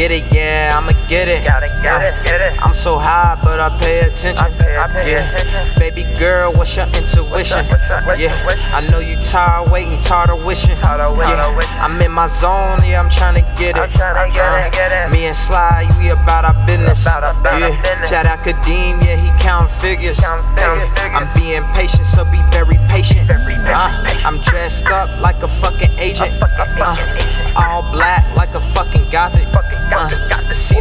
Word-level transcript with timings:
I'ma 0.00 0.92
get 1.08 1.26
it. 1.26 1.44
Gotta 1.44 1.66
get 1.82 2.02
it, 2.02 2.24
get 2.24 2.40
it. 2.40 2.64
I'm 2.64 2.72
so 2.72 2.98
high, 2.98 3.36
but 3.42 3.58
I 3.58 3.68
pay 3.80 4.00
attention. 4.06 4.38
I 4.38 4.48
pay- 4.48 4.76
I 4.76 4.86
pay 4.86 5.10
yeah. 5.10 5.34
attention. 5.34 5.74
Baby 5.76 6.04
girl, 6.16 6.52
what's 6.52 6.76
your 6.76 6.86
intuition? 6.86 7.26
What's 7.30 7.50
up, 7.50 7.66
what's 7.68 7.90
up, 7.90 8.06
what's 8.06 8.20
yeah. 8.20 8.46
up. 8.46 8.74
I 8.74 8.80
know 8.86 9.00
you 9.00 9.16
tired 9.22 9.70
waiting, 9.72 10.00
tired 10.00 10.30
of 10.30 10.44
wishing. 10.44 10.76
Tired 10.76 11.00
of 11.00 11.16
wishing, 11.16 11.34
yeah. 11.34 11.56
wishing. 11.56 11.80
I'm 11.82 12.00
in 12.00 12.12
my 12.12 12.28
zone, 12.28 12.78
yeah, 12.86 13.00
I'm 13.02 13.10
trying 13.10 13.34
to 13.34 13.46
get 13.58 13.74
it. 13.76 13.82
I'm 13.82 13.88
tryna 13.90 14.32
get 14.32 14.66
it, 14.68 14.72
get 14.72 14.92
it. 14.92 15.12
Me 15.12 15.26
and 15.26 15.36
Sly, 15.36 15.90
we 15.98 16.10
about 16.10 16.44
our 16.44 16.54
business. 16.64 17.02
About 17.02 17.24
our- 17.24 17.30
about 17.40 17.54
our 17.54 17.58
yeah. 17.70 17.82
business. 17.82 18.08
Shout 18.08 18.26
out 18.26 18.38
Kadeem, 18.38 19.02
yeah, 19.04 19.16
he 19.16 19.30
count 19.42 19.68
figures. 19.82 20.20
Count 20.20 20.40
figures. 20.54 20.88
I'm 21.10 21.26
being 21.34 21.64
patient, 21.74 22.06
so 22.06 22.22
be 22.24 22.38
very 22.52 22.78
patient. 22.86 23.26
Very, 23.26 23.42
very 23.42 23.74
Uh, 23.74 23.88
patient. 24.04 24.26
I'm 24.26 24.38
dressed 24.42 24.86
up 24.86 25.08
like 25.20 25.42
a 25.42 25.48
fucking 25.58 25.90
agent. 25.98 26.36
A 26.36 26.38
fucking 26.38 26.82
Uh, 26.82 26.94
agent. 26.94 27.56
all 27.56 27.82
black 27.90 28.22
like 28.36 28.54
a 28.54 28.60
fucking 28.60 29.02
gothic. 29.10 29.10
Fucking 29.10 29.10
gothic, 29.10 29.16
Uh, 29.18 29.42
gothic. 29.42 29.47
see, 29.47 29.47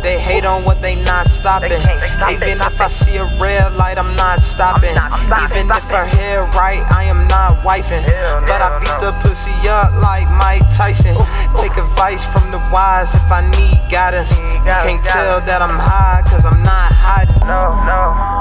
they 0.07 0.17
hate 0.17 0.45
on 0.45 0.63
what 0.63 0.81
they 0.81 0.95
not 1.03 1.27
stopping. 1.27 1.67
They 1.70 1.79
stop 1.84 2.31
it, 2.31 2.31
Even 2.31 2.61
if 2.61 2.79
I 2.79 2.88
see 2.88 3.17
a 3.17 3.25
red 3.43 3.75
light, 3.75 3.97
I'm 3.97 4.16
not 4.16 4.39
stopping. 4.39 4.95
not 4.95 5.11
stopping, 5.20 5.67
Even 5.67 5.67
if 5.70 5.83
her 5.91 6.07
stopping. 6.07 6.17
hair 6.17 6.41
right, 6.55 6.80
I 6.91 7.03
am 7.03 7.27
not 7.27 7.59
wifing. 7.67 8.03
But 8.47 8.61
I 8.63 8.80
beat 8.80 8.88
no. 8.88 9.11
the 9.11 9.13
pussy 9.27 9.52
up 9.67 9.91
like 9.99 10.30
Mike 10.31 10.63
Tyson. 10.71 11.16
Take 11.59 11.75
advice 11.75 12.23
from 12.23 12.49
the 12.52 12.59
wise 12.71 13.13
if 13.16 13.27
I 13.30 13.43
need 13.52 13.75
guidance. 13.91 14.31
Need 14.31 14.63
You 14.63 14.63
can't 14.63 15.03
tell 15.03 15.43
guidance. 15.43 15.47
that 15.52 15.61
I'm 15.61 15.75
high, 15.77 16.23
cause 16.30 16.45
I'm 16.45 16.63
not 16.63 16.91
hiding. 16.95 17.44
No, 17.44 17.75
no. 17.83 18.36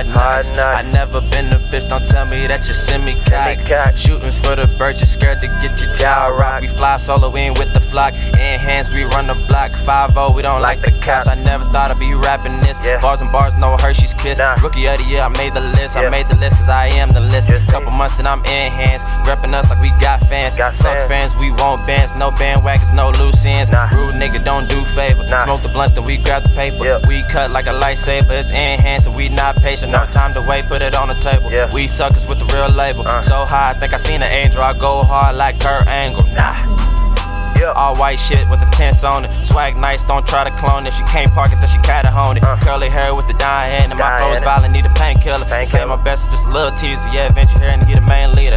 Of 0.00 0.06
the 0.06 0.12
hard 0.18 0.44
knocks. 0.44 0.56
knocks. 0.56 0.76
I 0.76 0.82
never 0.82 1.20
been 1.20 1.46
a 1.52 1.58
bitch, 1.70 1.88
don't 1.88 2.04
tell 2.04 2.26
me 2.26 2.46
that 2.46 2.66
you 2.68 2.74
send 2.74 3.04
me 3.04 3.14
cock. 3.26 3.58
Shootings 3.96 4.38
for 4.38 4.56
the 4.56 4.66
birds, 4.78 5.00
you 5.00 5.06
scared 5.06 5.40
to 5.40 5.48
get 5.60 5.80
your 5.80 5.94
jaw 5.96 6.28
rocked. 6.28 6.62
We 6.62 6.68
fly 6.68 6.96
solo 6.98 7.34
in 7.34 7.54
with 7.54 7.72
the 7.74 7.80
flock. 7.80 8.14
In 8.14 8.58
hands, 8.60 8.92
we 8.92 9.04
run 9.04 9.26
the 9.26 9.34
block. 9.48 9.72
5 9.72 10.34
we 10.34 10.42
don't 10.42 10.60
like, 10.60 10.82
Like 10.82 10.94
the 10.94 11.00
cops. 11.00 11.28
I 11.28 11.34
never 11.34 11.64
thought 11.64 11.90
I'd 11.90 11.98
be 11.98 12.14
rapping 12.14 12.60
this. 12.60 12.78
Yeah. 12.84 13.00
Bars 13.00 13.20
and 13.20 13.32
bars, 13.32 13.54
no 13.58 13.76
Hershey's 13.76 14.12
kiss. 14.14 14.38
Nah. 14.38 14.54
Rookie 14.62 14.86
of 14.86 14.98
the 14.98 15.04
year, 15.04 15.22
I 15.22 15.28
made 15.28 15.54
the 15.54 15.60
list. 15.60 15.96
I 15.96 16.08
made 16.10 16.26
the 16.26 16.36
list 16.36 16.56
cause 16.56 16.68
I 16.68 16.86
am 16.88 17.12
the 17.12 17.20
list. 17.20 17.48
Yes, 17.48 17.64
Couple 17.66 17.92
months 17.92 18.18
and 18.18 18.28
I'm 18.28 18.40
in 18.44 18.70
hands. 18.70 19.02
Repping 19.26 19.54
us 19.54 19.68
like 19.70 19.80
we 19.80 19.90
got 20.00 20.20
fans. 20.28 20.56
Got 20.56 20.72
Fuck 20.74 20.98
fans. 21.08 21.32
fans, 21.32 21.40
we 21.40 21.50
want 21.52 21.86
bands. 21.86 22.16
No 22.16 22.30
bandwagons, 22.30 22.94
no 22.94 23.10
loose 23.18 23.44
ends. 23.44 23.70
Nah. 23.70 23.88
Rude 23.92 24.14
nigga, 24.14 24.44
don't 24.44 24.68
do 24.68 24.84
favor. 24.96 25.24
Nah. 25.26 25.44
Smoke 25.44 25.62
the 25.62 25.68
blunts, 25.68 25.94
then 25.94 26.04
we 26.04 26.16
grab 26.18 26.42
the 26.42 26.50
paper. 26.50 26.84
Yeah. 26.84 26.98
We 27.08 27.22
cut 27.30 27.50
like 27.50 27.66
a 27.66 27.74
lightsaber, 27.74 28.38
it's 28.38 28.50
enhanced, 28.50 29.06
and 29.06 29.16
we 29.16 29.28
not 29.28 29.56
patient. 29.56 29.85
No 29.90 30.04
time 30.06 30.34
to 30.34 30.42
wait, 30.42 30.66
put 30.66 30.82
it 30.82 30.94
on 30.94 31.08
the 31.08 31.14
table. 31.14 31.50
Yeah. 31.50 31.72
We 31.72 31.88
suckers 31.88 32.26
with 32.26 32.38
the 32.38 32.46
real 32.46 32.68
label. 32.70 33.06
Uh. 33.06 33.20
So 33.22 33.44
high, 33.44 33.70
I 33.70 33.74
think 33.74 33.92
I 33.92 33.98
seen 33.98 34.22
an 34.22 34.30
angel. 34.30 34.62
I 34.62 34.72
go 34.78 35.02
hard 35.04 35.36
like 35.36 35.60
Kurt 35.60 35.86
Angle. 35.88 36.24
Nah. 36.34 36.86
Yeah. 37.58 37.72
All 37.74 37.96
white 37.96 38.18
shit 38.18 38.48
with 38.50 38.60
the 38.60 38.66
tents 38.72 39.02
on 39.02 39.24
it. 39.24 39.32
Swag 39.42 39.76
nice, 39.76 40.04
don't 40.04 40.26
try 40.28 40.44
to 40.44 40.54
clone 40.58 40.86
it. 40.86 40.92
She 40.92 41.02
can't 41.04 41.32
park 41.32 41.52
it, 41.52 41.58
then 41.58 41.68
she 41.68 41.78
gotta 41.78 42.10
hone 42.10 42.36
it. 42.36 42.44
Uh. 42.44 42.56
Curly 42.56 42.90
hair 42.90 43.14
with 43.14 43.26
the 43.28 43.34
dye 43.34 43.68
in, 43.80 43.90
and 43.90 43.98
my 43.98 44.36
is 44.36 44.42
violent, 44.42 44.72
need 44.74 44.84
a 44.84 44.92
painkiller. 44.94 45.46
Say 45.48 45.64
Painkiller. 45.64 45.86
my 45.86 45.96
best 45.96 46.24
is 46.26 46.30
just 46.32 46.44
a 46.44 46.50
little 46.50 46.76
teaser. 46.76 47.08
Yeah, 47.12 47.32
venture 47.32 47.58
here 47.58 47.70
and 47.70 47.82
he 47.82 47.94
the 47.94 48.00
main 48.02 48.34
leader. 48.34 48.36
He 48.36 48.36
the 48.36 48.36
main 48.36 48.36
leader. 48.36 48.55